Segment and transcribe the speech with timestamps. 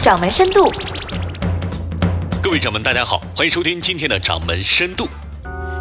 [0.00, 0.66] 掌门深度。
[2.42, 5.06] 各位掌门，大家好，欢迎收听今天的掌门深度。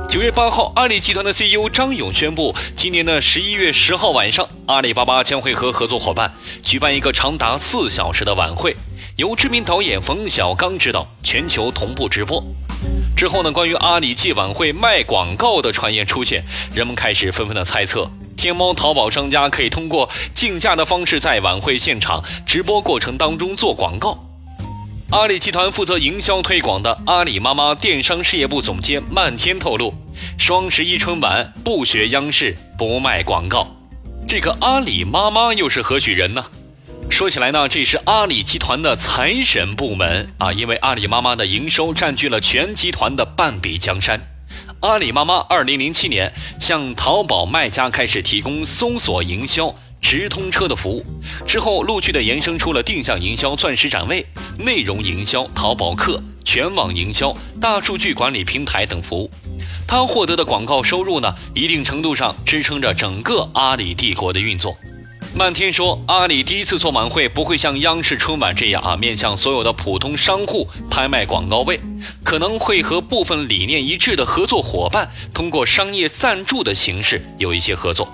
[0.09, 8.75] 九月八号，阿里集团的 CEO 张勇宣布，今年的十一月十号晚上，阿里巴巴将会和合作伙伴举办一个长达四小时的晚会，
[9.15, 12.43] 由知名导演冯小刚执导，全球同步直播。
[13.15, 16.43] 之后呢，关于阿里借晚会卖广告的传言出现，
[16.73, 18.09] 人们开始纷纷的猜测，
[18.39, 24.17] 天猫、淘宝商家可以通过竞价的方式在晚会现场直播过程当中做广告。
[25.11, 29.93] 阿里集团负责营销推广的阿里妈妈电商事业部总监漫天透露，
[30.37, 33.67] 双十一春晚不学央视，不卖广告。
[34.25, 36.45] 这个阿里妈妈又是何许人呢？
[37.09, 44.28] 说起来呢，这是阿里集团的财神部门啊，因为阿里妈妈的营收占据了全集团的半壁江山。
[44.81, 49.73] 阿里妈妈二零零七年向淘宝卖家开始提供搜索营销。
[50.01, 51.05] 直通车的服务
[51.45, 54.25] 之后，陆续的延伸出了定向营销、钻石展位、
[54.57, 59.29] 内容营销、淘宝客、全网营销、大数据管理平台等服务。
[59.85, 64.73] 他获得的广告收入呢，一定程度上支撑着整个阿里帝国的运作。
[65.39, 71.79] 漫天说，阿里第一次做晚会不会像央视春晚这样啊，面向所有的普通商户拍卖广告位，
[72.25, 78.05] 可能会和部分理念一致的合作伙伴通过商业赞助的形式有一些合作。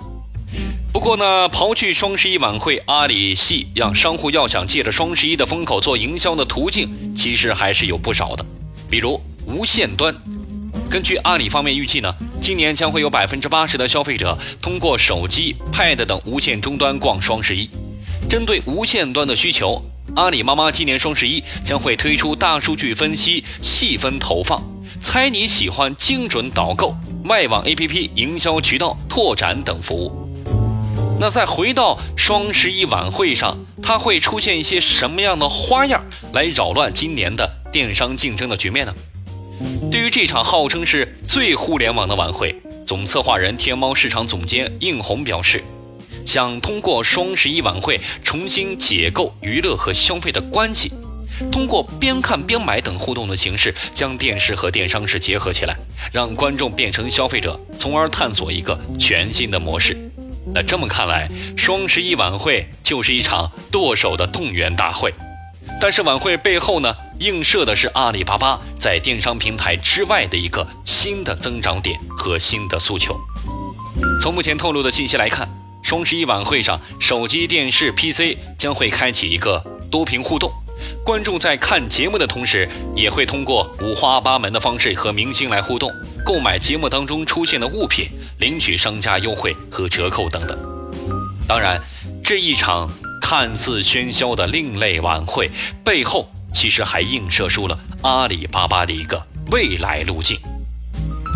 [0.93, 8.45] 不过呢，刨去双十一晚会，阿里系让商户要想借着双十一的风口做营销的途径，其实还是有不少的。
[8.87, 10.15] 比如无线端，
[10.91, 12.13] 根据阿里方面预计呢，
[12.45, 17.67] 今年将会有百分之八十的消费者通过手机、Pad 等无线终端逛双十一。
[18.29, 19.81] 针对无线端的需求，
[20.15, 24.61] 阿里妈妈今年双十一将会推出大数据分析、细分投放、
[25.01, 30.11] 猜你喜欢精准导购、外网 APP 营销渠道拓展等服务。
[31.19, 38.93] 那再回到双十一晚会上，它会出现一些什么样的花样来扰乱今年的电商竞争的局面呢？
[39.91, 42.55] 对于这场号称是最互联网的晚会，
[42.85, 45.63] 总策划人天猫市场总监应红表示，
[46.25, 50.91] 想通过双十一晚会重新解构娱乐和消费的关系，
[51.51, 55.77] 通过边看边买等互动的形式，将电视和电商是结合起来，
[56.11, 59.97] 让观众变成消费者，从而探索一个全新的模式。
[60.53, 65.13] 那这么看来，双十一晚会就是一场剁手的动员大会。
[65.81, 73.15] 但是晚会背后呢，映射的是阿里巴巴在电商平台之外的一个新的增长点和新的诉求。
[74.21, 75.47] 从目前透露的信息来看，
[75.81, 80.51] 双十一晚会上，手机、电视、PC 将会开启一个多屏互动，
[81.03, 85.91] 观众在看节目的同时，也会通过五花八门的方式和明星来互动，
[86.25, 88.07] 购买节目当中出现的物品。
[88.39, 90.57] 领取商家优惠和折扣等等。
[91.47, 91.81] 当然，
[92.21, 92.89] 这一场
[93.21, 95.49] 看似喧嚣的另类晚会
[95.85, 99.21] 背后，其实还映射出了阿里巴巴的一个
[99.51, 100.39] 未来路径。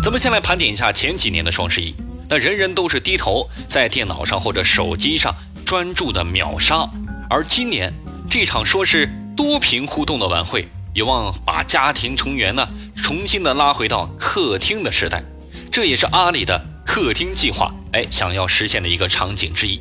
[0.02, 1.94] 咱们先来盘点一下前几年的双十一，
[2.26, 5.34] 那人人都是低头在电脑上或者手机上
[5.66, 6.88] 专注的秒杀，
[7.28, 7.92] 而今年
[8.30, 12.66] 这场说是多屏互动的晚会，有望把家庭成员呢
[12.96, 15.22] 重新的拉回到客厅的时代。
[15.70, 16.58] 这也是阿里的。
[16.82, 19.78] 客厅计划，哎，想要实现的一个场景之一，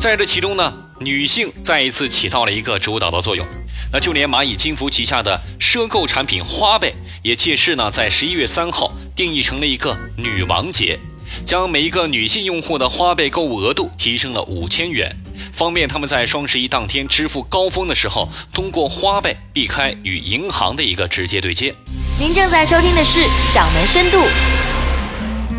[0.00, 3.46] 在这其中呢，女性再一次起到了一个主导的作用。
[3.92, 10.98] 那就连蚂蚁金服旗下的赊购产品花呗，也借势呢，在十一月三号定义成了一个女王节，
[11.44, 15.14] 将每一个女性用户的花呗购物额度提升了五千元，
[15.52, 21.74] 方便他们在双十一当天支付高峰的时候，通过花呗避开与银行的一个直接对接。
[22.20, 24.18] 您正在收听的是掌门深度。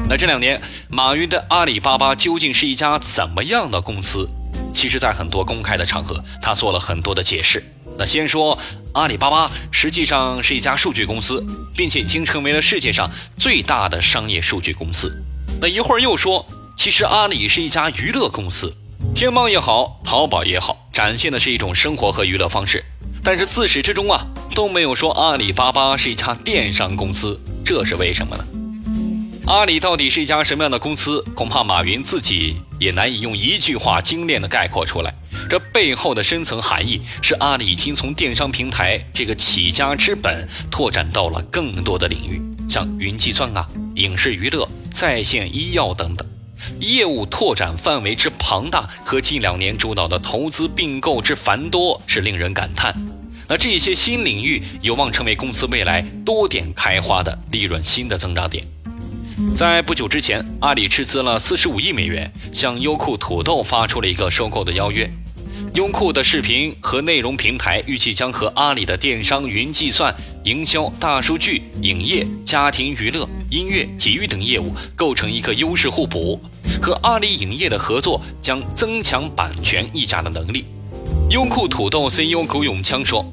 [0.07, 4.29] 那这两年，马云的阿里巴巴究竟是一家怎么样的公司？
[4.73, 7.61] 其实，在很多公开的场合，他做了很多的解释。
[7.97, 8.57] 那先说，
[8.93, 15.11] 阿里巴巴实际上是一家数据公司，并且已经成为了世界上最大的商业数据公司。
[15.61, 18.73] 那一会儿又说，其实阿里是一家娱乐公司，
[19.13, 22.83] 天猫也好，淘宝也好，展现的是一种生活和娱乐方式。
[23.23, 28.43] 但是自始至终啊，都没有说阿里巴巴是一家电商公司，这是为什么呢？
[29.45, 31.21] 阿里到底是一家什么样的公司？
[31.35, 35.13] 恐怕马云自己也难以用一句话精炼的概括出来。
[35.51, 46.25] 这背后的深层含义是，阿里已经从电商平台这个起家之本，拓展到了更多的领域，像云计算啊、影视娱乐、在线医药等等，
[46.79, 52.95] 业务拓展范围之庞大和近两年主导的投资并购之繁多，是令人感叹。
[53.49, 58.65] 那这些新领域有望成为公司未来多点开花的利润新的增长点。
[59.53, 65.11] 在不久之前，阿里斥资了四十五亿美元，向优酷土豆发出了一个收购的邀约。
[65.73, 70.13] 优酷的视频和内容平台预计将和阿里的电商、云计算、
[70.43, 76.41] 营销、大数据、影业、家庭娱乐、音乐、体育等业务构成一个优势互补。
[76.81, 80.65] 和阿里影业的合作将增强版权溢价的能力。
[81.29, 83.25] 优酷土豆 CEO 苟永锵说：“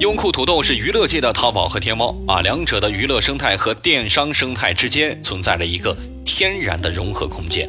[0.00, 5.96] 优酷土豆是娱乐界的淘宝和天猫啊，两者的娱乐生态和电商生态之间存在着一个
[6.26, 7.66] 天然的融合空间。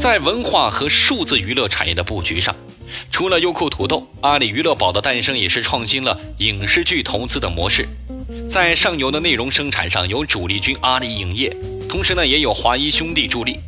[0.00, 2.56] 在文化和数字娱乐产业的布局上。”
[3.10, 7.88] 除了优酷土豆，阿里娱乐宝的诞生也是创新了影视剧投资的模式。
[8.48, 11.54] 在上游的内容生产上，有主力军阿里影业，
[11.88, 13.58] 同时呢也有华谊兄弟助力。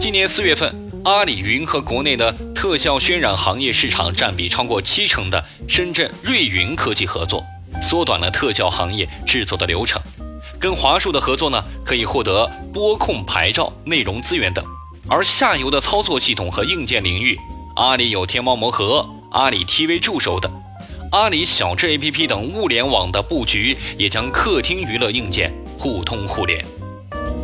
[0.00, 0.74] 今年四月份，
[1.04, 7.44] 阿里云和国内的特效渲染行业市场占比超过七成的深圳瑞云科技合作，
[7.82, 10.00] 缩短了特效行业制作的流程。
[10.58, 14.64] 跟华数的合作呢，可以获得播控牌照、内容资源等。
[15.08, 17.38] 而下游的操作系统和硬件领域。
[17.76, 20.48] 阿里有天猫魔盒、阿里 TV 助手等，
[21.10, 26.64] 阿里小智 APP 等物联网的布局也将客厅娱乐硬件互通互联。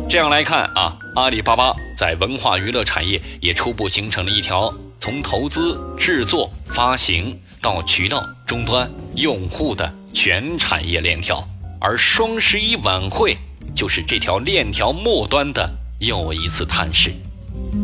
[0.09, 11.45] 这样来看啊，阿里巴巴在文化娱乐产业也初步形成了一条从投资、制作、发行到渠道、终端、用户的全产业链条，
[11.77, 13.37] 而双十一晚会
[13.75, 15.69] 就是这条链条末端的
[15.99, 17.11] 又一次探视。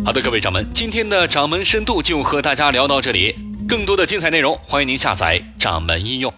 [0.06, 3.36] 好的，各位掌门，今天的掌门深度就和大家聊到这里。
[3.68, 6.34] 更多的精彩内容，欢迎您下载掌门应用。